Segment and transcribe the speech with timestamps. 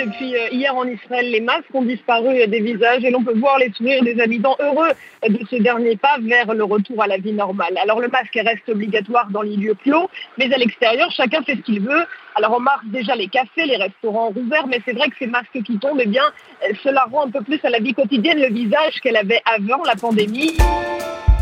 [0.00, 3.58] Depuis euh, hier en Israël, les masques ont disparu des visages et l'on peut voir
[3.58, 4.88] les sourires des habitants heureux
[5.28, 7.76] de ce dernier pas vers le retour à la vie normale.
[7.82, 10.08] Alors le masque reste obligatoire dans les lieux clos,
[10.38, 12.04] mais à l'extérieur, chacun fait ce qu'il veut.
[12.34, 15.62] Alors on marque déjà les cafés, les restaurants ouverts, mais c'est vrai que ces masques
[15.64, 16.24] qui tombent, eh bien,
[16.64, 19.82] euh, cela rend un peu plus à la vie quotidienne le visage qu'elle avait avant
[19.84, 20.56] la pandémie.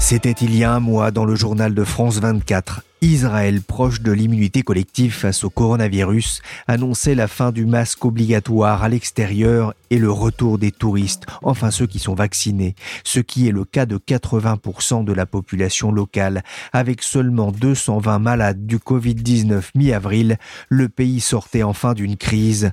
[0.00, 2.82] C'était il y a un mois dans le journal de France 24.
[3.00, 8.88] Israël, proche de l'immunité collective face au coronavirus, annonçait la fin du masque obligatoire à
[8.88, 12.74] l'extérieur et le retour des touristes, enfin ceux qui sont vaccinés,
[13.04, 16.42] ce qui est le cas de 80% de la population locale.
[16.72, 22.72] Avec seulement 220 malades du Covid-19 mi-avril, le pays sortait enfin d'une crise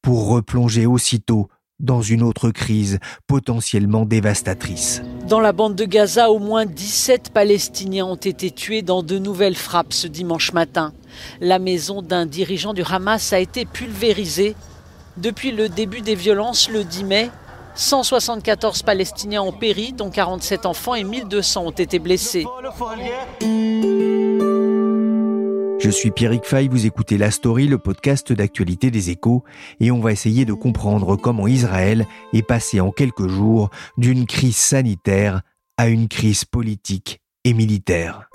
[0.00, 1.48] pour replonger aussitôt
[1.80, 5.02] dans une autre crise potentiellement dévastatrice.
[5.28, 9.54] Dans la bande de Gaza, au moins 17 Palestiniens ont été tués dans de nouvelles
[9.54, 10.92] frappes ce dimanche matin.
[11.40, 14.56] La maison d'un dirigeant du Hamas a été pulvérisée.
[15.16, 17.30] Depuis le début des violences le 10 mai,
[17.74, 22.44] 174 Palestiniens ont péri, dont 47 enfants et 1200 ont été blessés.
[25.78, 29.44] Je suis Pierrick Fay, vous écoutez La Story, le podcast d'actualité des échos,
[29.78, 34.56] et on va essayer de comprendre comment Israël est passé en quelques jours d'une crise
[34.56, 35.42] sanitaire
[35.76, 38.28] à une crise politique et militaire.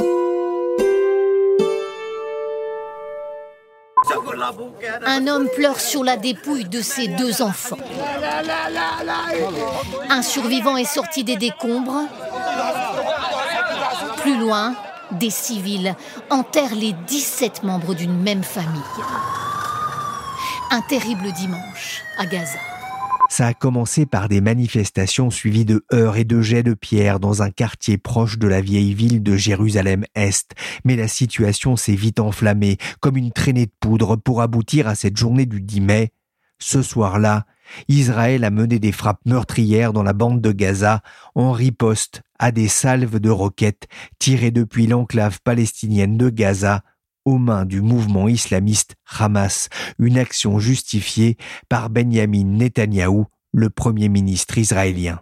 [5.05, 7.77] Un homme pleure sur la dépouille de ses deux enfants.
[10.09, 12.07] Un survivant est sorti des décombres.
[14.17, 14.75] Plus loin,
[15.13, 15.95] des civils
[16.29, 18.81] enterrent les 17 membres d'une même famille.
[20.71, 22.59] Un terrible dimanche à Gaza.
[23.29, 27.41] Ça a commencé par des manifestations suivies de heurts et de jets de pierre dans
[27.41, 30.51] un quartier proche de la vieille ville de Jérusalem-Est.
[30.85, 35.17] Mais la situation s'est vite enflammée, comme une traînée de poudre, pour aboutir à cette
[35.17, 36.11] journée du 10 mai.
[36.59, 37.45] Ce soir-là,
[37.87, 41.01] Israël a mené des frappes meurtrières dans la bande de Gaza
[41.33, 43.87] en riposte à des salves de roquettes
[44.19, 46.83] tirées depuis l'enclave palestinienne de Gaza
[47.23, 51.37] aux mains du mouvement islamiste Hamas, une action justifiée
[51.69, 55.21] par Benjamin Netanyahou, le premier ministre israélien.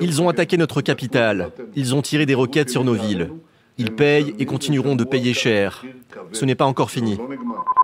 [0.00, 3.30] Ils ont attaqué notre capitale, ils ont tiré des roquettes sur nos villes.
[3.78, 5.84] Ils payent et continueront de payer cher.
[6.32, 7.16] Ce n'est pas encore fini.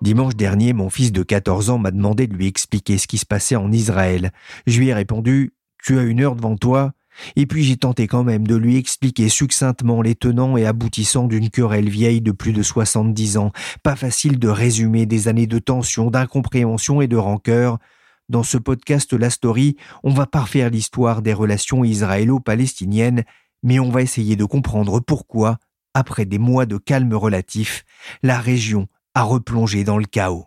[0.02, 3.26] Dimanche dernier, mon fils de 14 ans m'a demandé de lui expliquer ce qui se
[3.26, 4.32] passait en Israël.
[4.66, 6.94] Je lui ai répondu Tu as une heure devant toi
[7.36, 11.50] et puis j'ai tenté quand même de lui expliquer succinctement les tenants et aboutissants d'une
[11.50, 13.52] querelle vieille de plus de 70 ans.
[13.82, 17.78] Pas facile de résumer des années de tension, d'incompréhension et de rancœur.
[18.28, 23.24] Dans ce podcast La Story, on va parfaire l'histoire des relations israélo-palestiniennes,
[23.62, 25.58] mais on va essayer de comprendre pourquoi
[25.96, 27.86] après des mois de calme relatif,
[28.22, 30.44] la région a replongé dans le chaos.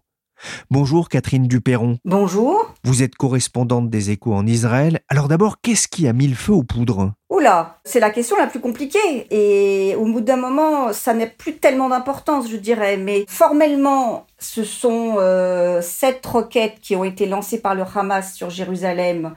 [0.70, 1.98] Bonjour Catherine Duperron.
[2.06, 2.74] Bonjour.
[2.84, 5.00] Vous êtes correspondante des échos en Israël.
[5.10, 7.14] Alors d'abord, qu'est-ce qui a mis le feu aux poudres?
[7.30, 9.28] Oula, c'est la question la plus compliquée.
[9.30, 12.98] Et au bout d'un moment, ça n'a plus tellement d'importance, je dirais.
[12.98, 18.50] Mais formellement, ce sont euh, sept roquettes qui ont été lancées par le Hamas sur
[18.50, 19.36] Jérusalem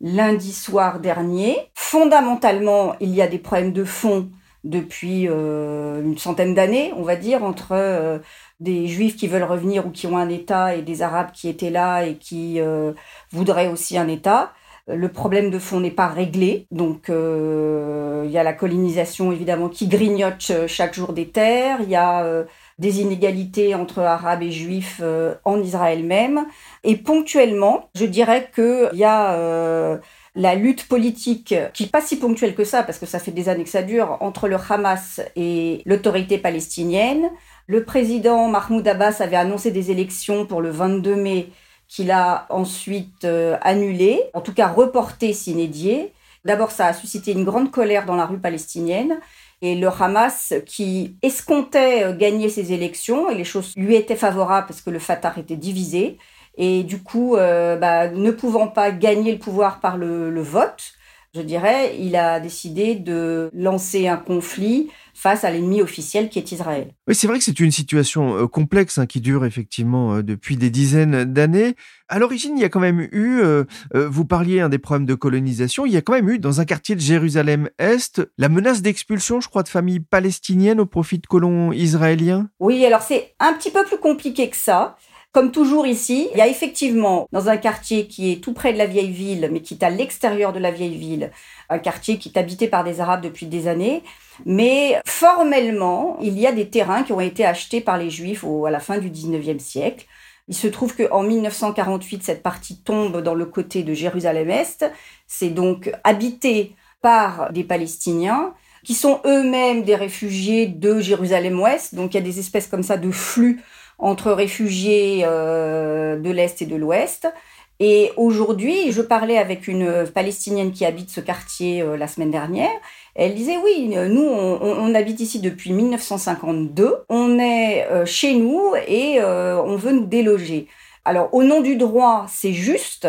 [0.00, 1.56] lundi soir dernier.
[1.74, 4.30] Fondamentalement, il y a des problèmes de fond
[4.64, 8.18] depuis euh, une centaine d'années, on va dire, entre euh,
[8.60, 11.70] des juifs qui veulent revenir ou qui ont un État et des arabes qui étaient
[11.70, 12.92] là et qui euh,
[13.30, 14.52] voudraient aussi un État.
[14.86, 19.88] Le problème de fond n'est pas réglé, donc il y a la colonisation évidemment qui
[19.88, 22.44] grignote chaque jour des terres, il y a
[22.78, 25.00] des inégalités entre arabes et juifs
[25.46, 26.44] en Israël même,
[26.82, 29.98] et ponctuellement, je dirais qu'il y a
[30.36, 33.48] la lutte politique, qui n'est pas si ponctuelle que ça, parce que ça fait des
[33.48, 37.30] années que ça dure, entre le Hamas et l'autorité palestinienne.
[37.66, 41.48] Le président Mahmoud Abbas avait annoncé des élections pour le 22 mai
[41.88, 46.12] qu'il a ensuite euh, annulées, en tout cas reportées s'inédiées.
[46.44, 49.18] D'abord, ça a suscité une grande colère dans la rue palestinienne.
[49.62, 54.66] Et le Hamas, qui escomptait euh, gagner ces élections, et les choses lui étaient favorables
[54.66, 56.18] parce que le Fatah était divisé,
[56.56, 60.92] et du coup, euh, bah, ne pouvant pas gagner le pouvoir par le, vote,
[61.34, 66.52] je dirais, il a décidé de lancer un conflit face à l'ennemi officiel qui est
[66.52, 66.88] Israël.
[67.08, 70.56] Oui, c'est vrai que c'est une situation euh, complexe hein, qui dure effectivement euh, depuis
[70.56, 71.76] des dizaines d'années.
[72.08, 73.64] À l'origine, il y a quand même eu, euh,
[73.94, 76.64] vous parliez un des problèmes de colonisation, il y a quand même eu dans un
[76.64, 81.72] quartier de Jérusalem-Est la menace d'expulsion, je crois, de familles palestiniennes au profit de colons
[81.72, 82.48] israéliens.
[82.60, 84.96] Oui, alors c'est un petit peu plus compliqué que ça.
[85.34, 88.78] Comme toujours ici, il y a effectivement, dans un quartier qui est tout près de
[88.78, 91.32] la vieille ville, mais qui est à l'extérieur de la vieille ville,
[91.70, 94.02] un quartier qui est habité par des Arabes depuis des années,
[94.44, 98.70] mais formellement, il y a des terrains qui ont été achetés par les Juifs à
[98.70, 100.06] la fin du 19e siècle.
[100.48, 104.90] Il se trouve qu'en 1948, cette partie tombe dans le côté de Jérusalem-Est.
[105.26, 111.94] C'est donc habité par des Palestiniens qui sont eux-mêmes des réfugiés de Jérusalem-Ouest.
[111.94, 113.62] Donc il y a des espèces comme ça de flux
[113.98, 117.32] entre réfugiés euh, de l'Est et de l'Ouest.
[117.80, 122.70] Et aujourd'hui, je parlais avec une Palestinienne qui habite ce quartier euh, la semaine dernière.
[123.16, 129.20] Elle disait oui, nous on, habite ici depuis 1952, on est euh, chez nous et
[129.22, 130.68] on veut nous déloger.
[131.04, 133.06] Alors au nom du droit, c'est juste,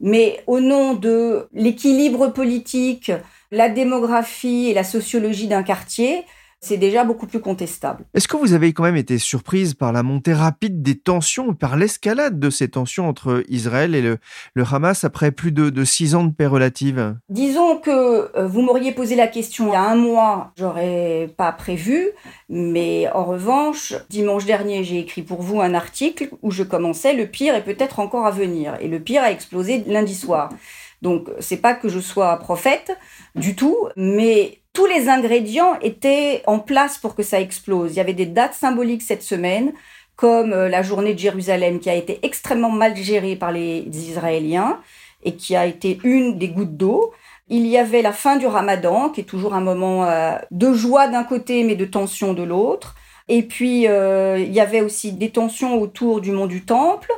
[0.00, 3.12] mais au nom de l'équilibre politique,
[3.50, 6.24] la démographie et la sociologie d'un quartier,
[6.66, 8.04] c'est déjà beaucoup plus contestable.
[8.12, 11.76] Est-ce que vous avez quand même été surprise par la montée rapide des tensions, par
[11.76, 14.18] l'escalade de ces tensions entre Israël et le,
[14.70, 17.16] Hamas après plus de, six ans de paix relative?
[17.28, 21.52] Disons que euh, vous m'auriez posé la question il y a un mois, j'aurais pas
[21.52, 22.08] prévu,
[22.48, 27.26] mais en revanche, dimanche dernier, j'ai écrit pour vous un article où je commençais le
[27.26, 30.50] pire est peut-être encore à venir, et le pire a explosé lundi soir.
[31.02, 32.96] Donc c'est pas que je sois prophète
[33.34, 37.94] du tout, mais tous les ingrédients étaient en place pour que ça explose.
[37.94, 39.72] Il y avait des dates symboliques cette semaine,
[40.16, 44.78] comme euh, la journée de Jérusalem qui a été extrêmement mal gérée par les Israéliens
[45.24, 47.14] et qui a été une des gouttes d'eau.
[47.48, 51.08] Il y avait la fin du ramadan, qui est toujours un moment euh, de joie
[51.08, 52.96] d'un côté, mais de tension de l'autre.
[53.28, 57.10] Et puis, euh, il y avait aussi des tensions autour du mont du Temple.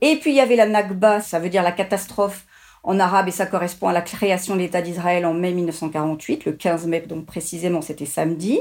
[0.00, 2.44] Et puis, il y avait la Nakba, ça veut dire la catastrophe
[2.84, 6.52] en arabe et ça correspond à la création de l'État d'Israël en mai 1948, le
[6.52, 8.60] 15 mai donc précisément c'était samedi.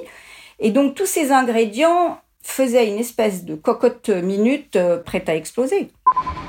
[0.59, 5.89] Et donc tous ces ingrédients faisaient une espèce de cocotte minute euh, prête à exploser.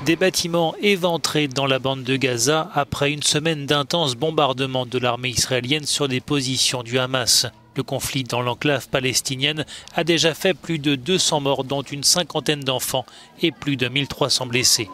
[0.05, 5.31] Des bâtiments éventrés dans la bande de Gaza après une semaine d'intenses bombardements de l'armée
[5.31, 7.47] israélienne sur des positions du Hamas.
[7.77, 9.65] Le conflit dans l'enclave palestinienne
[9.97, 13.07] a déjà fait plus de 200 morts, dont une cinquantaine d'enfants
[13.43, 14.89] et plus de 1300 blessés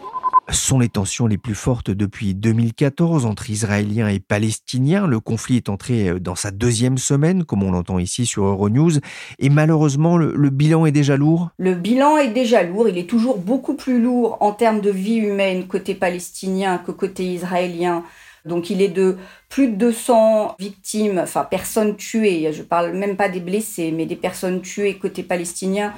[0.49, 5.07] sont les tensions les plus fortes depuis 2014 entre Israéliens et Palestiniens.
[5.07, 8.93] Le conflit est entré euh, dans sa deuxième semaine, comme on l'entend ici sur Euronews,
[9.39, 11.51] et malheureusement, le, bilan est déjà lourd.
[11.59, 15.17] Le bilan est déjà lourd, il est toujours beaucoup plus lourd en termes de vie
[15.17, 18.05] humaine côté palestinien que côté israélien.
[18.47, 19.19] Donc il est de
[19.49, 24.07] plus de 200 victimes, enfin personnes tuées, je ne parle même pas des blessés, mais
[24.07, 25.93] des personnes tuées côté palestinien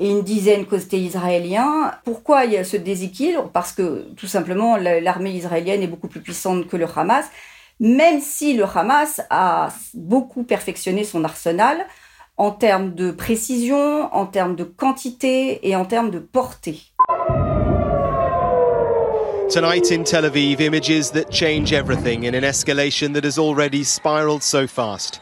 [0.00, 1.92] et une dizaine côté israélien.
[2.04, 3.50] Pourquoi il y a ce déséquilibre?
[3.52, 7.26] Parce que tout simplement l'armée israélienne est beaucoup plus puissante que le Hamas,
[7.78, 11.86] même si le Hamas a beaucoup perfectionné son arsenal
[12.38, 16.80] en termes de précision, en termes de quantité et en termes de portée.
[19.50, 24.42] Tonight in Tel Aviv, images that change everything in an escalation that has already spiraled
[24.42, 25.20] so fast.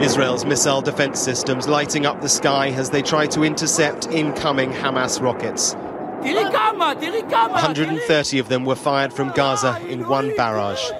[0.00, 5.20] Israel's missile defense systems lighting up the sky as they try to intercept incoming Hamas
[5.20, 5.74] rockets.
[6.22, 10.92] 130 of them were fired from Gaza in one barrage.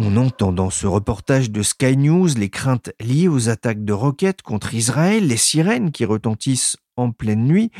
[0.00, 4.42] On entend dans ce reportage de Sky News les craintes liées aux attaques de roquettes
[4.42, 7.70] contre Israël, les sirènes qui retentissent en pleine nuit.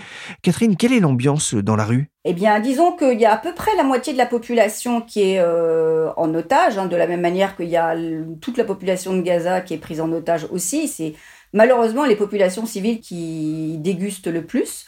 [0.43, 2.11] Catherine, quelle est l'ambiance dans la rue?
[2.25, 5.23] Eh bien, disons qu'il y a à peu près la moitié de la population qui
[5.23, 7.95] est euh, en otage, hein, de la même manière qu'il y a
[8.41, 10.89] toute la population de Gaza qui est prise en otage aussi.
[10.89, 11.15] C'est
[11.53, 14.87] malheureusement les populations civiles qui dégustent le plus.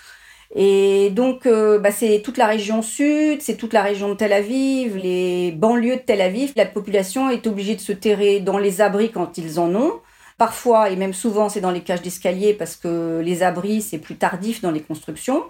[0.55, 4.33] Et donc, euh, bah, c'est toute la région sud, c'est toute la région de Tel
[4.33, 6.53] Aviv, les banlieues de Tel Aviv.
[6.57, 10.01] La population est obligée de se terrer dans les abris quand ils en ont.
[10.41, 14.17] Parfois, et même souvent, c'est dans les cages d'escalier parce que les abris, c'est plus
[14.17, 15.45] tardif dans les constructions.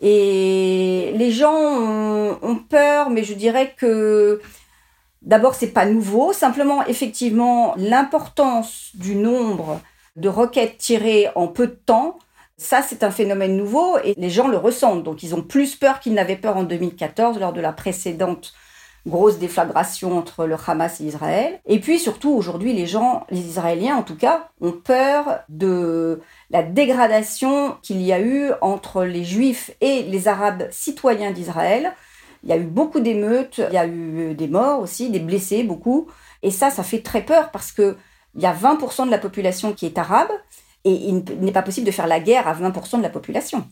[0.00, 4.40] Et les gens ont, peur, mais je dirais que
[5.20, 6.32] d'abord, c'est pas nouveau.
[6.32, 9.82] Simplement, effectivement, l'importance du nombre
[10.16, 12.18] de roquettes tirées en peu de temps
[12.56, 15.02] ça, c'est un phénomène nouveau et les gens le ressentent.
[15.02, 18.52] Donc, ils ont plus peur qu'ils n'avaient peur en 2014 lors de la précédente
[19.06, 21.60] grosse déflagration entre le Hamas et Israël.
[21.66, 26.62] Et puis surtout, aujourd'hui, les gens, les Israéliens en tout cas, ont peur de la
[26.62, 31.92] dégradation qu'il y a eu entre les Juifs et les Arabes citoyens d'Israël.
[32.44, 35.62] Il y a eu beaucoup d'émeutes, il y a eu des morts aussi, des blessés,
[35.62, 36.08] beaucoup.
[36.42, 37.96] Et ça, ça fait très peur parce que
[38.34, 40.30] il y a 20% de la population qui est arabe
[40.84, 43.66] et il n'est pas possible de faire la guerre à 20% de la population.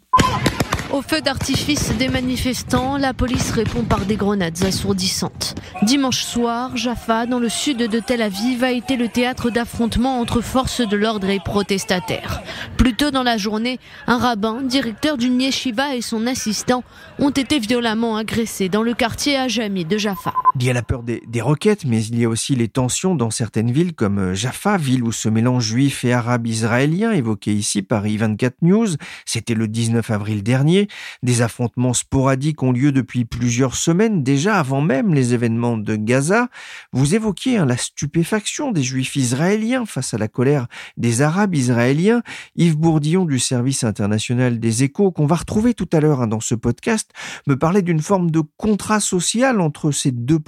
[0.92, 5.54] Au feu d'artifice des manifestants, la police répond par des grenades assourdissantes.
[5.82, 10.40] Dimanche soir, Jaffa, dans le sud de Tel Aviv, a été le théâtre d'affrontements entre
[10.40, 12.42] forces de l'ordre et protestataires.
[12.76, 13.78] Plus tôt dans la journée,
[14.08, 16.82] un rabbin, directeur d'une yeshiva et son assistant
[17.20, 20.32] ont été violemment agressés dans le quartier Ajami de Jaffa.
[20.56, 23.30] Il y a la peur des, roquettes, mais il y a aussi les tensions dans
[23.30, 28.04] certaines villes comme Jaffa, ville où se mélangent juifs et arabes israéliens, évoqués ici par
[28.04, 28.88] I24 News.
[29.24, 30.88] C'était le 19 avril dernier.
[31.22, 36.48] Des affrontements sporadiques ont lieu depuis plusieurs semaines, déjà avant même les événements de Gaza.
[36.92, 40.66] Vous évoquiez hein, la stupéfaction des Juifs israéliens face à la colère
[40.96, 42.22] des Arabes israéliens.
[42.56, 46.40] Yves Bourdillon du service international des échos, qu'on va retrouver tout à l'heure hein, dans
[46.40, 47.12] ce podcast,
[47.46, 50.40] me parlait d'une forme de contrat social entre ces deux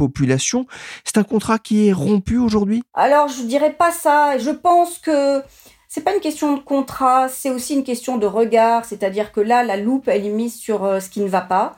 [1.04, 2.82] C'est un contrat qui est rompu aujourd'hui?
[2.94, 4.38] Alors, je dirais pas ça.
[4.38, 5.42] Je pense que
[5.88, 9.62] c'est pas une question de contrat, c'est aussi une question de regard, c'est-à-dire que là,
[9.62, 11.76] la loupe, elle est mise sur euh, ce qui ne va pas.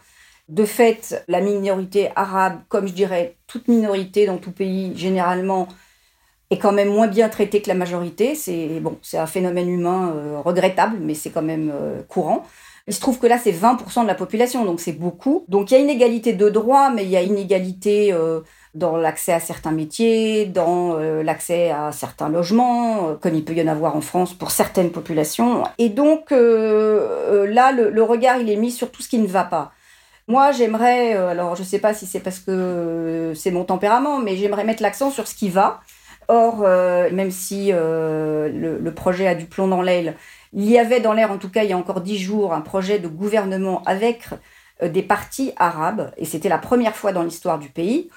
[0.49, 5.67] De fait, la minorité arabe, comme je dirais toute minorité dans tout pays, généralement,
[6.51, 8.37] est quand même moins bien traitée que la majorité.
[8.37, 12.47] C'est bon, c'est un phénomène humain euh, regrettable, mais c'est quand même euh, courant.
[12.87, 15.45] Il se trouve que là, c'est 20% de la population, donc c'est beaucoup.
[15.49, 18.13] Donc il y a une égalité de droit, mais il y a une égalité
[18.75, 23.53] dans l'accès à certains métiers, dans euh, l'accès à certains logements, euh, comme il peut
[23.53, 25.63] y en avoir en France pour certaines populations.
[25.79, 29.45] Et donc euh, là, le, regard, il est mis sur tout ce qui ne va
[29.45, 29.73] pas.
[30.27, 34.37] Moi, j'aimerais, alors je ne sais pas si c'est parce que c'est mon tempérament, mais
[34.37, 35.81] j'aimerais mettre l'accent sur ce qui va.
[36.29, 40.17] Or, même si le, le, projet a du plomb dans l'aile,
[40.55, 42.61] il y avait dans l'air, en tout cas il y a encore dix jours, un
[42.61, 44.29] projet de gouvernement avec
[44.83, 48.11] des partis arabes, et c'était la première fois dans l'histoire du pays.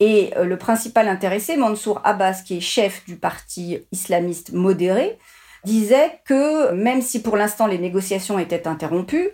[0.00, 5.18] Et euh, le principal intéressé, Mansour Abbas, qui est chef du parti islamiste modéré,
[5.64, 9.30] disait que même si pour l'instant les négociations étaient interrompues,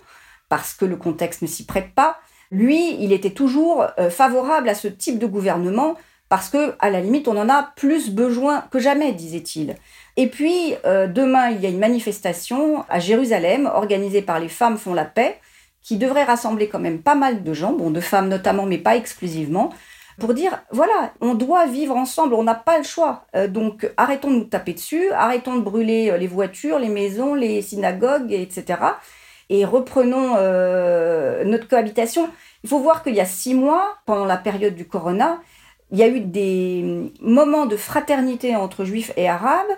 [0.48, 2.18] parce que le contexte ne s'y prête pas,
[2.50, 5.96] lui, il était toujours euh, favorable à ce type de gouvernement
[6.30, 9.74] parce que, à la limite, on en a plus besoin que jamais, disait-il.
[10.16, 14.78] Et puis, euh, demain, il y a une manifestation à Jérusalem organisée par les Femmes
[14.78, 15.40] font la paix,
[15.82, 18.94] qui devrait rassembler quand même pas mal de gens, bon, de femmes notamment, mais pas
[18.94, 19.70] exclusivement,
[20.20, 23.26] pour dire, voilà, on doit vivre ensemble, on n'a pas le choix.
[23.34, 27.34] Euh, donc arrêtons de nous taper dessus, arrêtons de brûler euh, les voitures, les maisons,
[27.34, 28.78] les synagogues, etc.
[29.48, 30.36] Et reprenons
[31.44, 32.30] notre cohabitation.
[32.62, 35.40] Il faut voir qu'il y a six mois, pendant la période du corona,
[35.92, 39.70] il y a eu des moments de fraternité entre juifs et arabes,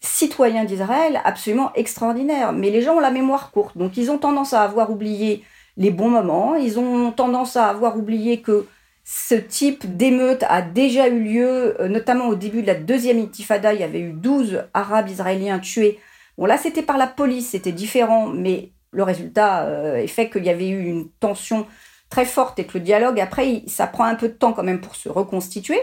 [0.00, 2.52] citoyens d'Israël, absolument extraordinaires.
[2.52, 5.44] Mais les gens ont la mémoire courte, donc ils ont tendance à avoir oublié
[5.76, 8.66] les bons moments, ils ont tendance à avoir oublié que
[9.04, 13.74] ce type d'émeute a déjà eu lieu, euh, notamment au début de la deuxième intifada,
[13.74, 15.98] il y avait eu 12 Arabes israéliens tués.
[16.38, 20.44] Bon là c'était par la police, c'était différent, mais le résultat euh, est fait qu'il
[20.44, 21.66] y avait eu une tension
[22.12, 24.82] très forte et que le dialogue, après, ça prend un peu de temps quand même
[24.82, 25.80] pour se reconstituer.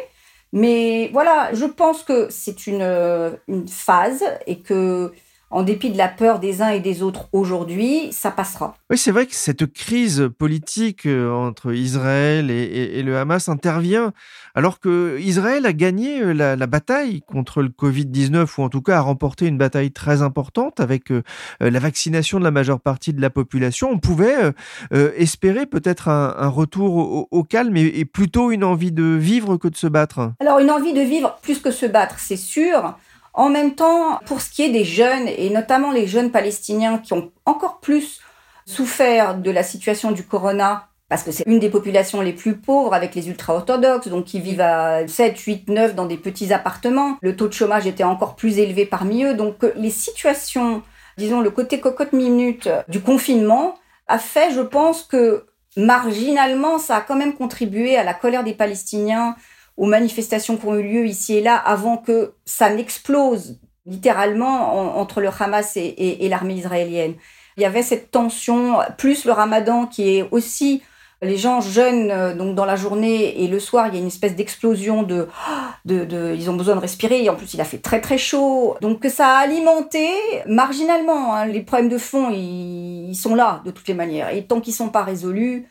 [0.53, 5.11] Mais voilà, je pense que c'est une, euh, une phase et que
[5.51, 8.75] en dépit de la peur des uns et des autres aujourd'hui, ça passera.
[8.89, 14.13] Oui, c'est vrai que cette crise politique euh, entre Israël et, le Hamas intervient
[14.53, 18.97] alors que Israël a gagné euh, la, bataille contre le Covid-19, ou en tout cas
[18.97, 21.23] a remporté une bataille très importante avec euh,
[21.59, 23.89] la vaccination de la majeure partie de la population.
[23.89, 24.53] On pouvait
[24.91, 29.87] espérer peut-être un, retour au, calme et plutôt une envie de vivre que de se
[29.87, 30.33] battre.
[30.39, 32.95] Alors une envie de vivre plus que se battre, c'est sûr.
[33.39, 37.13] En même temps, pour ce qui est des jeunes, et notamment les jeunes palestiniens qui
[37.13, 38.19] ont encore plus
[38.65, 42.93] souffert de la situation du corona, parce que c'est une des populations les plus pauvres
[42.93, 47.17] avec les ultra-orthodoxes, donc qui vivent à 7, 8, 9 dans des petits appartements.
[47.21, 49.35] Le taux de chômage était encore plus élevé parmi eux.
[49.35, 50.83] Donc euh, les situations,
[51.17, 53.75] disons le côté cocotte minute du confinement,
[54.09, 55.45] a fait, je pense, que
[55.77, 59.37] marginalement, ça a quand même contribué à la colère des Palestiniens
[59.79, 65.21] aux manifestations qui ont eu lieu ici et là avant que ça n'explose littéralement entre
[65.21, 67.15] le Hamas et, l'armée israélienne.
[67.55, 70.83] Il y avait cette tension, plus le ramadan qui est aussi
[71.21, 74.07] les gens jeunes, euh, donc dans la journée et le soir, il y a une
[74.07, 75.27] espèce d'explosion de,
[75.85, 78.75] Ils ont besoin de respirer, et en plus il a fait très très chaud.
[78.81, 80.07] Donc ça a alimenté
[80.45, 81.35] marginalement.
[81.35, 81.45] Hein.
[81.45, 84.33] les problèmes de fond, ils, sont là de toutes les manières.
[84.33, 85.67] Et tant qu'ils ne sont pas résolus,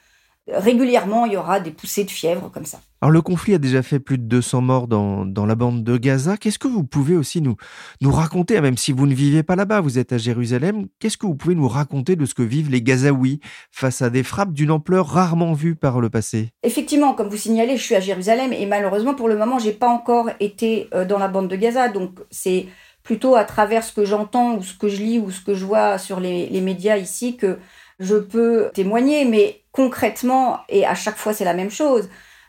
[0.53, 2.81] régulièrement, il y aura des poussées de fièvre comme ça.
[3.01, 5.97] Alors le conflit a déjà fait plus de 200 morts dans, dans la bande de
[5.97, 6.37] Gaza.
[6.37, 7.55] Qu'est-ce que vous pouvez aussi nous,
[8.01, 11.27] nous raconter, même si vous ne vivez pas là-bas, vous êtes à Jérusalem, qu'est-ce que
[11.27, 13.41] vous pouvez nous raconter de ce que vivent les Gazaouis
[13.71, 16.51] face à des frappes d'une ampleur rarement vue par le passé?
[16.65, 19.89] Effectivement, comme vous signalez, je suis à Jérusalem et malheureusement pour le moment, j'ai pas
[19.89, 22.67] encore été euh, dans la bande de Gaza, donc c'est
[23.05, 25.65] plutôt à travers ce que j'entends ou ce que je lis ou ce que je
[25.65, 27.59] vois sur les, les médias ici que
[27.99, 32.09] je peux témoigner, mais concrètement, et à chaque fois c'est la même chose,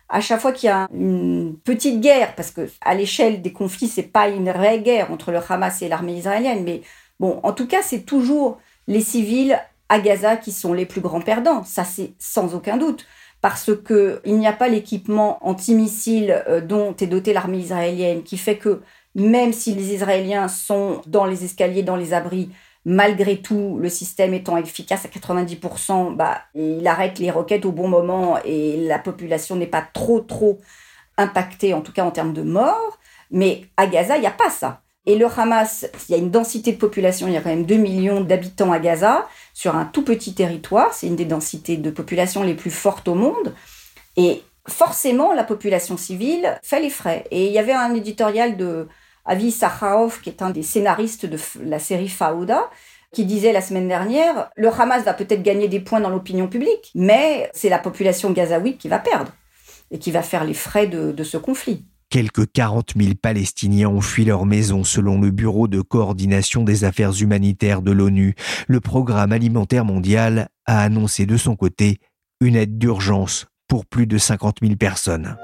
[0.10, 3.88] à chaque fois qu'il y a une petite guerre, parce que à l'échelle des conflits,
[3.88, 6.82] c'est pas une vraie guerre entre le Hamas et l'armée israélienne, mais
[7.20, 11.22] bon, en tout cas, c'est toujours les civils à Gaza qui sont les plus grands
[11.22, 11.64] perdants.
[11.64, 13.06] Ça, c'est sans aucun doute.
[13.42, 18.38] Parce que il n'y a pas l'équipement antimissile euh, dont est dotée l'armée israélienne, qui
[18.38, 18.82] fait que
[19.16, 22.50] même si les Israéliens sont dans les escaliers, dans les abris,
[22.86, 27.88] malgré tout, le système étant efficace à 90%, bah, il arrête les roquettes au bon
[27.88, 30.60] moment et la population n'est pas trop, trop
[31.18, 32.98] impactée, en tout cas en termes de morts.
[33.32, 34.82] Mais à Gaza, il n'y a pas ça.
[35.06, 37.66] Et le Hamas, il y a une densité de population, il y a quand même
[37.66, 40.94] 2 millions d'habitants à Gaza, sur un tout petit territoire.
[40.94, 43.56] C'est une des densités de population les plus fortes au monde.
[44.18, 47.26] Et forcément, la population civile fait les frais.
[47.32, 48.88] Et il y avait un éditorial de
[49.30, 52.68] Avi Sakharov, qui est un des scénaristes de la série Fauda,
[53.14, 56.92] qui disait la semaine dernière, le Hamas va peut-être gagner des points dans l'opinion publique,
[56.96, 59.32] mais c'est la population gazaouite qui va perdre
[59.92, 61.86] et qui va faire les frais de, de ce conflit.
[62.10, 67.14] Quelques 40 000 Palestiniens ont fui leur maison selon le Bureau de coordination des affaires
[67.22, 68.34] humanitaires de l'ONU.
[68.68, 72.00] Le Programme alimentaire mondial a annoncé de son côté
[72.42, 75.38] une aide d'urgence pour plus de 50 000 personnes.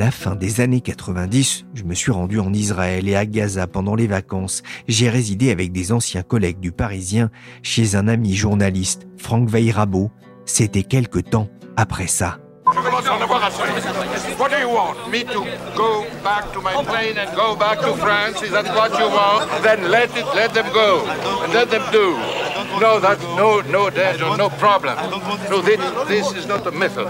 [0.00, 3.94] La fin des années 90, je me suis rendu en Israël et à Gaza pendant
[3.94, 4.62] les vacances.
[4.88, 7.30] J'ai résidé avec des anciens collègues du Parisien
[7.62, 10.10] chez un ami journaliste, Franck Veirabo.
[10.46, 12.38] C'était quelque temps après ça.
[12.72, 13.60] Je commence à en avoir assez.
[14.38, 14.94] What do you want?
[15.10, 15.44] Me to
[15.76, 18.42] go back to my plane and go back to France?
[18.42, 19.50] Is that what you want?
[19.62, 21.04] Then let it, let them go,
[21.44, 22.16] and let them do.
[22.80, 24.96] No, that's no, no danger, no problem.
[25.50, 25.78] No, this,
[26.08, 27.08] this is not a method.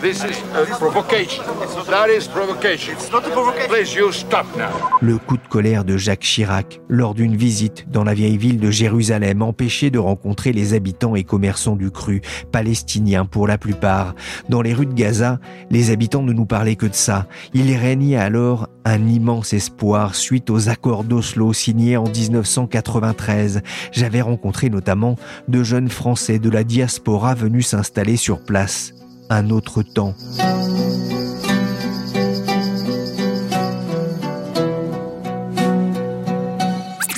[0.00, 1.44] This is a provocation.
[1.90, 2.94] That is provocation.
[2.94, 3.68] It's not a provocation.
[3.68, 4.68] Please, you stop now.
[5.00, 8.70] Le coup de colère de Jacques Chirac lors d'une visite dans la vieille ville de
[8.70, 14.14] Jérusalem empêchait de rencontrer les habitants et commerçants du cru, palestiniens pour la plupart.
[14.48, 17.26] Dans les rues de Gaza, les habitants ne nous parlaient que de ça.
[17.52, 23.62] Il régnait alors un immense espoir suite aux accords d'Oslo signés en 1993.
[23.90, 25.16] J'avais rencontré notamment
[25.48, 28.92] de jeunes Français de la diaspora venus s'installer sur place
[29.30, 30.14] un autre temps.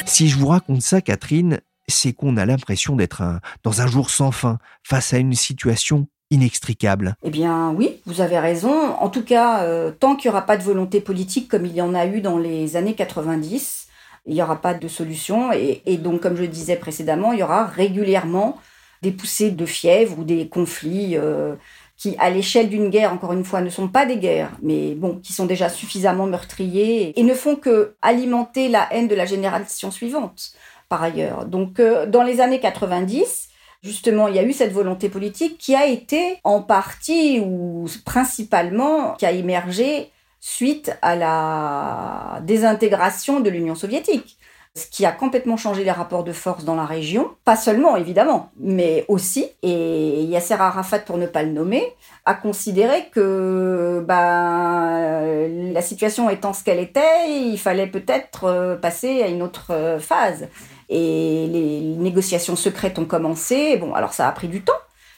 [0.07, 3.23] Si je vous raconte ça, Catherine, c'est qu'on a l'impression d'être
[3.62, 7.16] dans un jour sans fin, face à une situation inextricable.
[7.23, 8.94] Eh bien oui, vous avez raison.
[8.99, 11.83] En tout cas, euh, tant qu'il n'y aura pas de volonté politique comme il y
[11.83, 13.88] en a eu dans les années 90,
[14.27, 15.53] il n'y aura pas de solution.
[15.53, 18.59] Et, donc, comme je le disais précédemment, il y aura régulièrement
[19.03, 21.16] des poussées de fièvre ou des conflits.
[21.16, 21.55] Euh,
[22.01, 25.21] qui, à l'échelle d'une guerre, encore une fois, ne sont pas des guerres, mais bon,
[25.23, 29.91] qui sont déjà suffisamment meurtriers et ne font que alimenter la haine de la génération
[29.91, 30.53] suivante,
[30.89, 31.45] par ailleurs.
[31.45, 33.51] Donc, euh, dans les années 90,
[33.83, 39.13] justement, il y a eu cette volonté politique qui a été en partie ou principalement
[39.17, 40.11] qui a émergé
[40.41, 44.39] suite à la désintégration de l'Union soviétique
[44.77, 47.31] ce qui a complètement changé les rapports de force dans la région.
[47.45, 49.47] Pas seulement, évidemment, mais aussi.
[49.63, 51.83] Et Yasser Arafat, pour ne pas le nommer,
[52.25, 59.23] a considéré que ben, la situation étant ce qu'elle était, il fallait peut-être euh, passer
[59.23, 60.49] à une autre euh, phase.
[60.89, 63.77] Et les négociations secrètes ont commencé.
[63.77, 64.73] Bon, alors ça a pris du temps,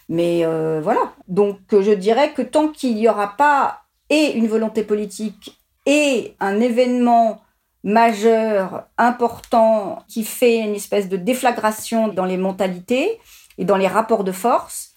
[0.09, 1.13] mais euh, voilà.
[1.29, 6.61] Donc je dirais que tant qu'il n'y aura pas et une volonté politique et un
[6.61, 7.42] événement
[7.85, 13.21] majeur, important, qui fait une espèce de déflagration dans les mentalités
[13.59, 14.92] et dans les rapports de force,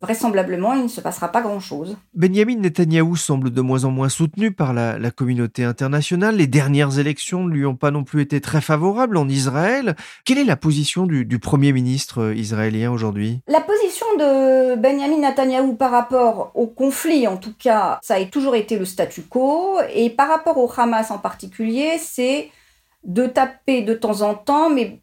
[0.00, 1.96] vraisemblablement, il ne se passera pas grand-chose.
[2.14, 6.36] Benjamin Netanyahou semble de moins en moins soutenu par la, communauté internationale.
[6.36, 9.96] Les dernières élections ne lui ont pas non plus été très favorables en Israël.
[10.24, 13.40] Quelle est la position du, Premier ministre israélien aujourd'hui?
[13.48, 18.54] La position de Benjamin Netanyahou par rapport au conflit, en tout cas, ça a toujours
[18.54, 19.78] été le statu quo.
[19.94, 22.50] Et par rapport au Hamas en particulier, c'est
[23.04, 25.00] de taper de temps en temps, mais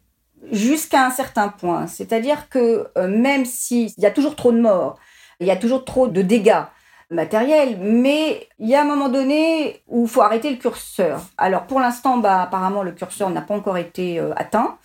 [0.52, 1.86] jusqu'à un certain point.
[1.86, 4.98] C'est-à-dire que euh, même s'il y a toujours trop de morts,
[5.40, 6.64] il y a toujours trop de dégâts,
[7.10, 11.20] matériel, mais il y a un moment donné où il faut arrêter le curseur.
[11.38, 14.78] Alors pour l'instant, bah, apparemment, le curseur n'a pas encore été euh, atteint.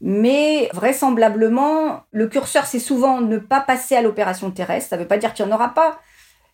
[0.00, 4.90] Mais vraisemblablement, le curseur, c'est souvent ne pas passer à l'opération terrestre.
[4.90, 5.98] Ça ne veut pas dire qu'il n'y en aura pas,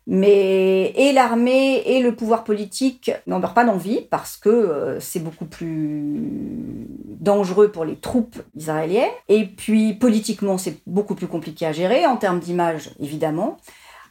[0.06, 5.20] mais et l'armée et le pouvoir politique n'en meurent pas d'envie parce que euh, c'est
[5.20, 6.86] beaucoup plus
[7.20, 9.10] dangereux pour les troupes israéliennes.
[9.28, 13.58] Et puis politiquement, c'est beaucoup plus compliqué à gérer en termes d'image, évidemment.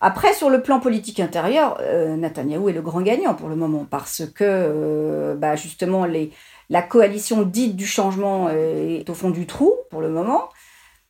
[0.02, 3.86] Après, sur le plan politique intérieur, euh, Netanyahou est le grand gagnant pour le moment
[3.89, 6.08] parce que euh, bah, justement
[6.69, 10.49] la coalition dite du changement est au fond du trou pour le moment.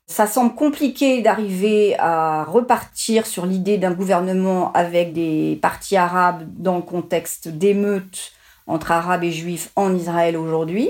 [0.10, 6.78] Ça semble compliqué d'arriver à repartir sur l'idée d'un gouvernement avec des partis arabes dans
[6.78, 8.32] le contexte d'émeutes
[8.66, 10.90] entre arabes et juifs en Israël aujourd'hui.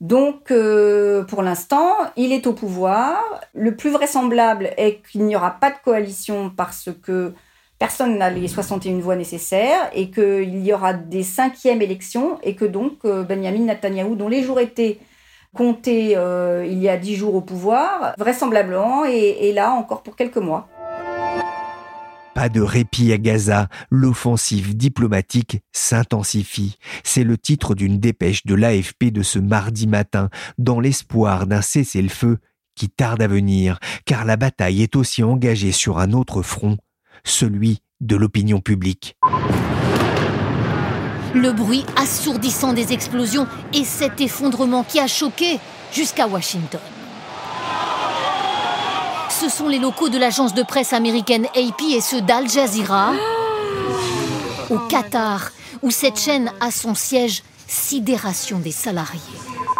[0.00, 3.22] Donc, euh, pour l'instant, il est au pouvoir.
[3.54, 7.34] Le plus vraisemblable est qu'il n'y aura pas de coalition parce que
[7.78, 12.64] personne n'a les 61 voix nécessaires et qu'il y aura des cinquièmes élections et que
[12.64, 14.98] donc euh, Benjamin Netanyahou, dont les jours étaient
[15.58, 20.36] compté euh, il y a dix jours au pouvoir, vraisemblablement, et, là encore pour quelques
[20.36, 20.68] mois.
[22.32, 26.78] Pas de répit à Gaza, l'offensive diplomatique s'intensifie.
[27.02, 32.38] C'est le titre d'une dépêche de l'AFP de ce mardi matin, dans l'espoir d'un cessez-le-feu
[32.76, 36.76] qui tarde à venir, car la bataille est aussi engagée sur un autre front,
[37.24, 39.16] celui de l'opinion publique
[41.34, 45.58] le bruit assourdissant des explosions et cet effondrement qui a choqué
[45.92, 46.80] jusqu'à Washington.
[49.30, 53.12] Ce sont les locaux de l'agence de presse américaine AP et ceux d'Al Jazeera
[54.70, 55.50] au Qatar,
[55.82, 59.20] où cette chaîne a son siège, sidération des salariés.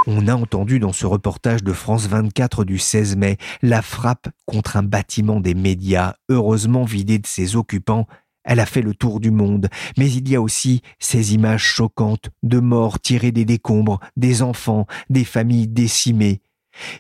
[0.07, 4.77] On a entendu dans ce reportage de France 24 du 16 mai la frappe contre
[4.77, 8.07] un bâtiment des médias, heureusement vidé de ses occupants
[8.49, 12.31] elle a fait le tour du monde, mais il y a aussi ces images choquantes
[12.43, 16.41] de morts tirées des décombres, des enfants, des familles décimées.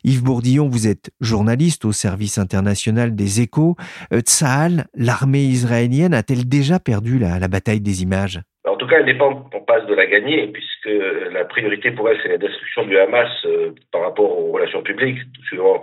[0.05, 3.77] Yves Bourdillon, vous êtes journaliste au service international des échos.
[4.13, 8.41] Euh, Tsahal, l'armée israélienne, a-t-elle déjà perdu la, bataille des images?
[8.67, 9.31] En tout cas, elle n'est pas
[9.67, 10.91] passe de la gagner, puisque
[11.33, 15.19] la priorité pour elle, c'est la destruction du Hamas euh, par rapport aux relations publiques,
[15.47, 15.83] suivant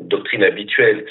[0.00, 1.04] une doctrine habituelle.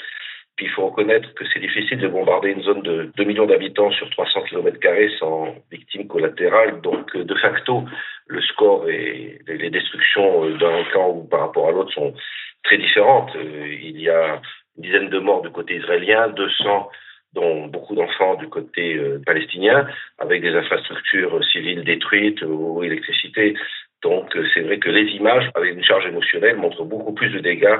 [0.56, 3.90] Puis il faut reconnaître que c'est difficile de bombarder une zone de 2 millions d'habitants
[3.90, 4.78] sur 300 km
[5.18, 6.80] sans victimes collatérales.
[6.80, 7.84] Donc de facto,
[8.28, 12.14] le score et les destructions d'un camp ou par rapport à l'autre sont
[12.62, 13.34] très différentes.
[13.36, 14.40] Euh, il y a
[14.76, 16.88] une dizaine de morts du côté israélien, 200
[17.32, 19.88] dont beaucoup d'enfants du côté euh, palestinien,
[20.18, 23.56] avec des infrastructures civiles détruites ou électricité.
[24.02, 27.78] Donc c'est vrai que les images, avec une charge émotionnelle, montrent beaucoup plus de dégâts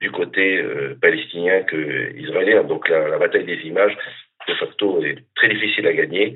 [0.00, 2.64] du côté euh, palestinien que israélien.
[2.64, 3.96] Donc la, bataille des images,
[4.48, 6.34] de facto, est très difficile à gagner.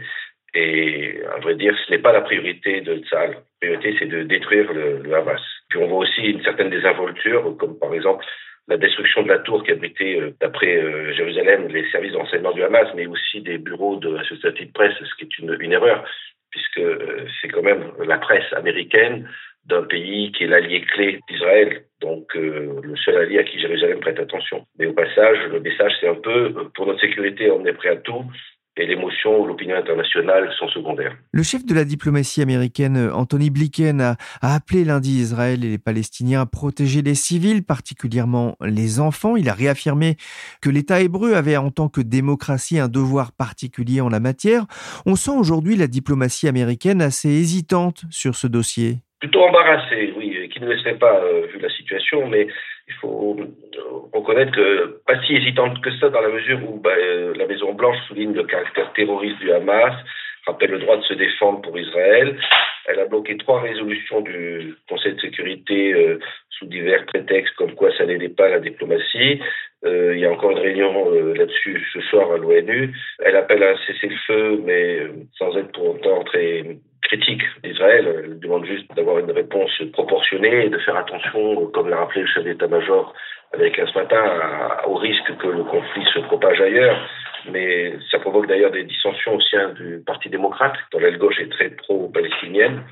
[0.54, 3.30] Et à vrai dire, ce n'est pas la priorité de Tzal.
[3.30, 5.40] La priorité, c'est de détruire le, Hamas.
[5.68, 8.24] Puis on voit aussi une certaine désinvolture, comme par exemple
[8.68, 12.62] la destruction de la tour qui abritait, euh, d'après euh, Jérusalem, les services d'enseignement du
[12.62, 16.04] Hamas, mais aussi des bureaux de de presse, ce qui est une, une erreur,
[16.50, 16.80] puisque
[17.40, 19.28] c'est quand même la presse américaine
[19.66, 24.00] d'un pays qui est l'allié clé d'Israël, donc euh, le seul allié à qui Jérusalem
[24.00, 24.66] prête attention.
[24.78, 27.90] Mais au passage, le message, c'est un peu, euh, pour notre sécurité, on est prêt
[27.90, 28.24] à tout,
[28.76, 31.16] et l'émotion ou l'opinion internationale sont secondaires.
[31.32, 36.42] Le chef de la diplomatie américaine, Anthony Blinken, a, appelé lundi Israël et les Palestiniens
[36.42, 39.36] à protéger les civils, particulièrement les enfants.
[39.36, 40.16] Il a réaffirmé
[40.60, 44.66] que l'État hébreu avait en tant que démocratie un devoir particulier en la matière.
[45.06, 50.60] On sent aujourd'hui la diplomatie américaine assez hésitante sur ce dossier plutôt embarrassé, oui, qui
[50.60, 52.46] ne le serait pas euh, vu la situation, mais
[52.88, 53.46] il faut euh,
[54.12, 57.72] reconnaître que pas si hésitante que ça dans la mesure où bah, euh, la Maison
[57.72, 59.94] Blanche souligne le caractère terroriste du Hamas,
[60.46, 62.36] rappelle le droit de se défendre pour Israël.
[62.86, 66.18] Elle a bloqué trois résolutions du Conseil de sécurité
[66.50, 69.40] sous divers prétextes, comme quoi ça n'aidait pas la diplomatie.
[69.86, 72.94] il y a encore une réunion là-dessus ce soir à l'ONU.
[73.20, 74.98] Elle appelle à cesser le feu, mais
[75.38, 76.76] sans être pour autant très
[77.14, 78.24] critique d'Israël.
[78.24, 82.26] Elle demande juste d'avoir une réponse proportionnée et de faire attention, comme l'a rappelé le
[82.26, 83.14] chef d'état-major
[83.52, 84.22] avec ce matin,
[84.86, 86.98] au risque que le conflit se propage ailleurs.
[87.50, 91.50] Mais ça provoque d'ailleurs des dissensions au sein du Parti démocrate, dont l'aile gauche est
[91.50, 92.82] très pro-palestinienne.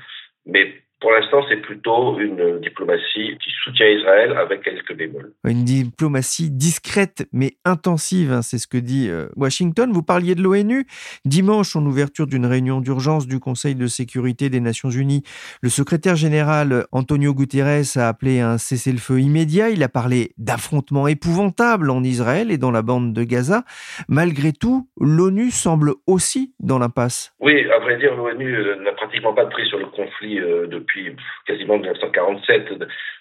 [0.45, 5.33] Mais pour l'instant, c'est plutôt une diplomatie qui soutient Israël avec quelques bémols.
[5.43, 9.91] Une diplomatie discrète mais intensive, hein, c'est ce que dit euh, Washington.
[9.91, 10.85] Vous parliez de l'ONU.
[11.25, 15.23] Dimanche, en ouverture d'une réunion d'urgence du Conseil de sécurité des Nations Unies,
[15.61, 19.71] le secrétaire général Antonio Guterres a appelé un cessez-le-feu immédiat.
[19.71, 23.63] Il a parlé d'affrontements épouvantables en Israël et dans la bande de Gaza.
[24.07, 27.33] Malgré tout, l'ONU semble aussi dans l'impasse.
[27.41, 30.67] Oui, à vrai dire, l'ONU euh, n'a pratiquement pas de prise sur le conflit euh,
[30.93, 32.73] depuis quasiment 1947.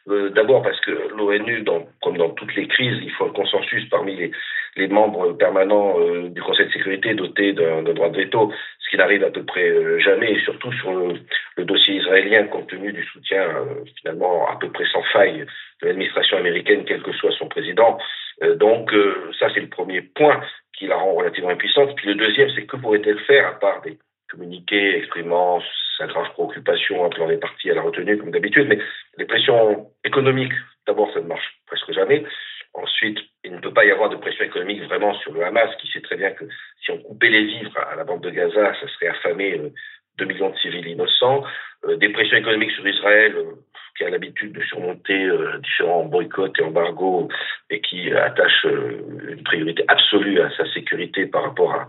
[0.09, 1.65] Euh, d'abord parce que l'ONU,
[2.03, 4.17] comme dans toutes les crises, il faut un consensus parmi
[4.77, 8.97] les, membres permanents euh, du Conseil de sécurité dotés d'un droit de veto, ce qui
[8.97, 13.47] n'arrive à peu près euh, jamais, surtout sur le, dossier israélien, compte tenu du soutien
[14.01, 15.47] finalement à peu près sans faille
[15.81, 17.99] de l'administration américaine, quel que soit son président.
[18.57, 18.93] donc
[19.39, 20.41] ça, c'est le premier point
[20.77, 21.95] qui la rend relativement impuissante.
[21.97, 23.97] Puis le deuxième, c'est que pourrait-elle faire à part des
[24.33, 25.62] communiqués exprimant
[25.99, 28.79] sa grave préoccupation appelant les partis à la retenue comme d'habitude, mais
[29.18, 30.55] les pressions économiques,
[30.87, 32.25] d'abord ça ne marche presque jamais.
[32.75, 35.88] Ensuite, il ne peut pas y avoir de pression économique vraiment sur le Hamas, qui
[35.88, 36.45] sait très bien que
[36.83, 39.59] si on coupait les vivres à la bande de Gaza, ça serait affamé
[40.18, 41.45] 2 euh, millions de civils innocents.
[41.85, 43.53] Euh, des pressions économiques sur Israël, euh,
[43.99, 45.29] qui a l'habitude de surmonter
[45.62, 47.29] différents boycotts et embargos,
[47.68, 51.88] et qui attache une priorité absolue à sa sécurité par rapport à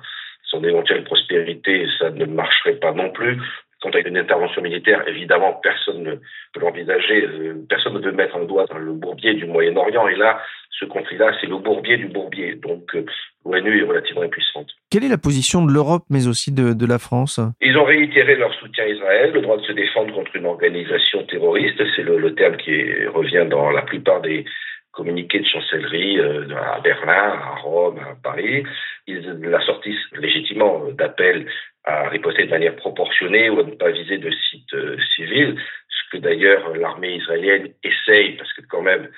[0.53, 3.37] son éventuelle prospérité, ça ne marcherait pas non plus.
[3.81, 6.15] Quant à une intervention militaire, évidemment, personne ne
[6.53, 7.25] peut l'envisager.
[7.25, 10.07] Euh, personne ne veut mettre un doigt dans le bourbier du Moyen-Orient.
[10.07, 10.39] Et là,
[10.79, 12.55] ce conflit-là, c'est le bourbier du bourbier.
[12.55, 13.03] Donc, euh,
[13.45, 14.69] l'ONU est relativement impuissante.
[14.89, 17.41] Quelle est la position de l'Europe, mais aussi de, de, la France?
[17.59, 21.23] Ils ont réitéré leur soutien à Israël, le droit de se défendre contre une organisation
[21.23, 21.81] terroriste.
[21.97, 24.45] C'est le, le, terme qui revient dans la plupart des
[24.93, 28.63] communiqués de chancellerie euh, à Berlin, à Rome, à Paris.
[29.07, 31.47] Ils la sortissent légitimement d'appel
[31.83, 36.09] à riposter de manière proportionnée ou à ne pas viser de sites euh, civils, ce
[36.11, 39.09] que d'ailleurs l'armée israélienne essaye, parce que quand même,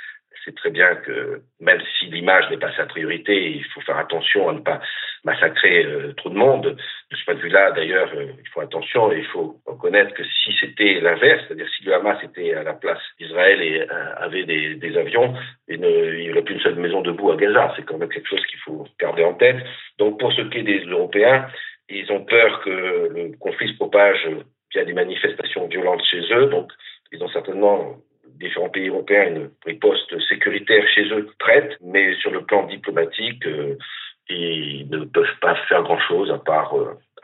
[0.45, 4.47] c'est très bien que même si l'image n'est pas sa priorité, il faut faire attention
[4.47, 4.79] à ne pas
[5.23, 6.77] massacrer euh, trop de monde.
[7.11, 10.23] De ce point de vue-là, d'ailleurs, euh, il faut attention et il faut reconnaître que
[10.23, 14.75] si c'était l'inverse, c'est-à-dire si le Hamas était à la place d'Israël et avait des,
[14.75, 15.33] des avions,
[15.67, 17.73] il n'y aurait plus une seule maison debout à Gaza.
[17.75, 19.57] C'est quand même quelque chose qu'il faut garder en tête.
[19.97, 21.47] Donc pour ce qui est des Européens,
[21.89, 24.27] ils ont peur que le conflit se propage
[24.71, 26.47] via des manifestations violentes chez eux.
[26.47, 26.71] Donc,
[27.11, 27.97] ils ont certainement
[28.39, 33.77] différents pays européens une riposte sécuritaire chez eux prête, mais sur le plan diplomatique, euh,
[34.29, 36.73] ils ne peuvent pas faire grand-chose à part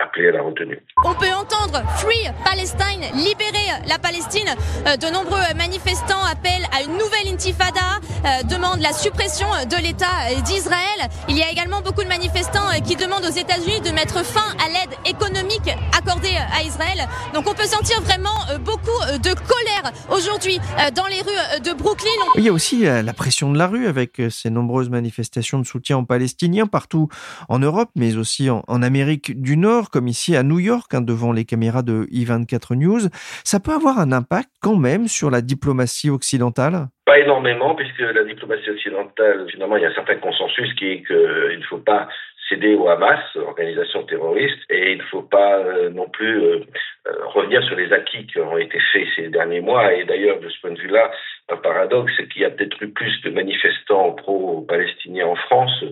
[0.04, 0.80] appeler à la retenue.
[1.06, 4.50] On peut entendre Free Palestine, libérer la Palestine.
[4.88, 10.34] Euh, de nombreux manifestants appellent à une nouvelle intifada, euh, demandent la suppression de l'État
[10.44, 11.10] d'Israël.
[11.30, 14.56] Il y a également beaucoup de manifestants euh, qui demandent aux États-Unis de mettre fin
[14.64, 17.08] à l'aide économique accordée à Israël.
[17.34, 20.60] Donc on peut sentir vraiment beaucoup de colère aujourd'hui
[20.96, 22.10] dans les rues de Brooklyn.
[22.36, 25.98] Il y a aussi la pression de la rue avec ces nombreuses manifestations de soutien
[25.98, 27.08] aux Palestiniens partout
[27.50, 31.32] en Europe, mais aussi en Amérique du Nord comme ici à New York, hein, devant
[31.32, 33.10] les caméras de I24 News,
[33.44, 36.88] ça peut avoir un impact quand même sur la diplomatie occidentale?
[37.06, 41.04] Pas énormément, puisque la diplomatie occidentale, finalement, il y a un certain consensus qui est
[41.04, 42.08] qu'il ne faut pas
[42.52, 46.60] céder au Hamas, organisation terroriste, et il ne faut pas euh, non plus euh,
[47.08, 49.94] euh, revenir sur les acquis qui ont été faits ces derniers mois.
[49.94, 51.12] Et d'ailleurs, de ce point de vue-là,
[51.50, 55.84] un paradoxe, c'est qu'il y a peut-être eu plus de manifestants pro-palestiniens en France,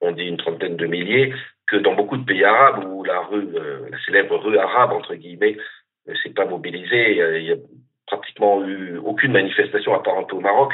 [0.00, 1.32] on dit une trentaine de milliers,
[1.66, 5.14] que dans beaucoup de pays arabes où la rue, euh, la célèbre rue arabe entre
[5.14, 5.56] guillemets,
[6.06, 7.16] ne s'est pas mobilisée.
[7.38, 7.56] Il y a
[8.06, 10.72] pratiquement eu aucune manifestation peu au Maroc.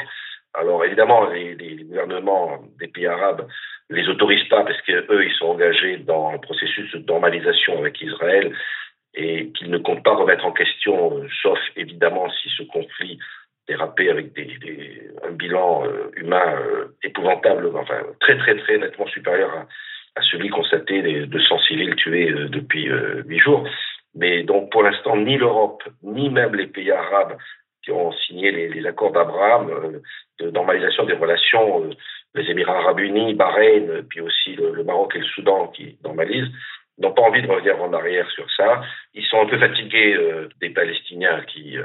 [0.53, 3.47] Alors évidemment, les, gouvernements des pays arabes
[3.89, 8.55] les autorisent pas parce qu'eux, ils sont engagés dans un processus de normalisation avec Israël
[9.15, 13.19] et qu'ils ne comptent pas remettre en question, euh, sauf évidemment si ce conflit
[13.67, 16.59] dérapait avec des, un bilan euh, humain
[17.03, 19.67] épouvantable, enfin très très très nettement supérieur à,
[20.15, 23.67] à celui constaté des 200 civils tués euh, depuis euh, huit jours.
[24.15, 27.37] Mais donc pour l'instant, ni l'Europe, ni même les pays arabes
[27.83, 29.99] qui ont signé les, les accords d'Abraham euh,
[30.39, 31.89] de normalisation des relations,
[32.35, 36.51] les Émirats arabes unis, Bahreïn, puis aussi le, Maroc et le Soudan qui normalisent,
[36.99, 38.81] n'ont pas envie de revenir en arrière sur ça.
[39.15, 40.15] Ils sont un peu fatigués
[40.61, 41.75] des Palestiniens qui,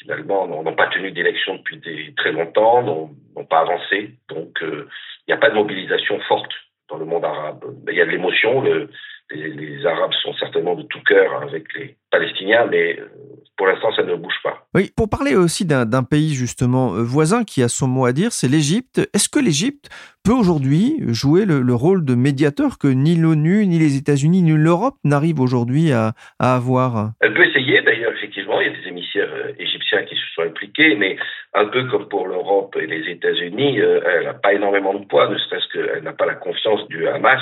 [0.00, 4.12] finalement, n'ont pas tenu d'élection depuis des, très longtemps, n'ont pas avancé.
[4.28, 4.86] Donc, il
[5.28, 6.52] n'y a pas de mobilisation forte
[6.88, 7.64] dans le monde arabe.
[7.88, 8.60] Il y a de l'émotion.
[8.60, 8.88] Le,
[9.30, 13.08] les, les, Arabes sont certainement de tout cœur avec les Palestiniens, mais euh,
[13.56, 14.66] pour l'instant, ça ne bouge pas.
[14.74, 18.32] Oui, pour parler aussi d'un pays justement euh, voisin qui a son mot à dire,
[18.32, 18.98] c'est l'Égypte.
[19.14, 19.88] Est-ce que l'Égypte
[20.24, 24.94] peut aujourd'hui jouer le, rôle de médiateur que ni l'ONU, ni les États-Unis, ni l'Europe
[25.04, 27.10] n'arrivent aujourd'hui à, avoir?
[27.20, 30.42] Elle peut essayer, d'ailleurs, effectivement, il y a des émissaires euh, égyptiens qui se sont
[30.42, 31.16] impliqués, mais
[31.54, 35.38] un peu comme pour l'Europe et les États-Unis, elle n'a pas énormément de poids, ne
[35.38, 37.40] serait-ce qu'elle n'a pas la confiance du Hamas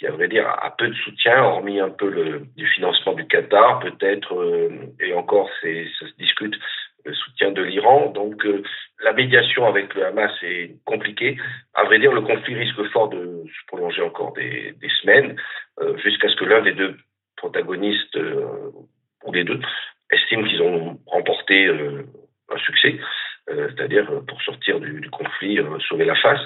[0.00, 3.26] qui, à vrai dire, a peu de soutien, hormis un peu le, du financement du
[3.26, 5.68] Qatar, peut-être, euh, et encore, ça
[6.06, 6.54] se discute,
[7.04, 8.10] le soutien de l'Iran.
[8.10, 8.62] Donc, euh,
[9.04, 11.36] la médiation avec le Hamas est compliquée.
[11.74, 15.36] À vrai dire, le conflit risque fort de se prolonger encore des, des semaines,
[15.80, 16.96] euh, jusqu'à ce que l'un des deux
[17.36, 18.18] protagonistes,
[19.24, 19.60] ou les deux,
[20.10, 22.98] estime qu'ils ont remporté un succès,
[23.46, 25.58] c'est-à-dire pour sortir du, du conflit,
[25.88, 26.40] sauver la face.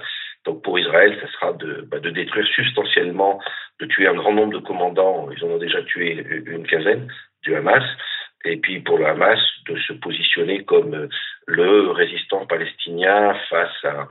[0.45, 3.41] Donc pour Israël, ça sera de, bah, de détruire substantiellement,
[3.81, 7.09] de tuer un grand nombre de commandants, ils en ont déjà tué une quinzaine
[7.43, 7.85] du Hamas,
[8.45, 11.09] et puis pour le Hamas de se positionner comme
[11.47, 14.09] le résistant palestinien face à,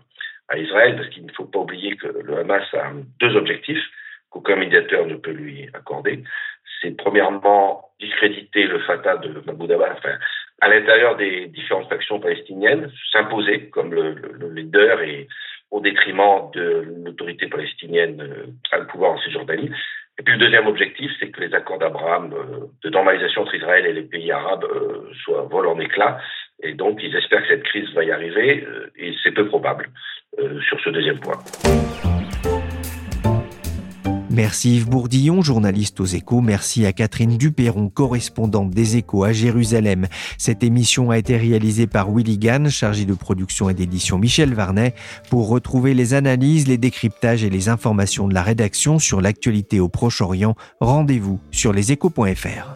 [0.50, 3.84] à Israël, parce qu'il ne faut pas oublier que le Hamas a deux objectifs
[4.32, 6.24] qu'aucun médiateur ne peut lui accorder.
[6.82, 10.18] C'est premièrement discréditer le Fatah de Mahmoud Abbas, enfin,
[10.62, 15.28] à l'intérieur des différentes factions palestiniennes, s'imposer comme le, le leader et
[15.74, 19.72] au détriment de l'autorité palestinienne euh, à le pouvoir en Cisjordanie.
[20.20, 23.88] Et puis le deuxième objectif, c'est que les accords d'Abraham euh, de normalisation entre Israël
[23.88, 26.20] et les pays arabes euh, soient volés en éclats.
[26.62, 29.90] Et donc ils espèrent que cette crise va y arriver, et c'est peu probable
[30.70, 31.40] sur ce deuxième point.
[34.34, 36.42] Merci Yves Bourdillon, journaliste aux échos.
[36.42, 40.08] Merci à Catherine Duperron, correspondante des échos à Jérusalem.
[40.40, 44.96] Cette émission a été réalisée par Willy Gann, chargé de production et d'édition Michel Varnet.
[45.30, 49.88] Pour retrouver les analyses, les décryptages et les informations de la rédaction sur l'actualité au
[49.88, 52.76] Proche-Orient, rendez-vous sur leséchos.fr.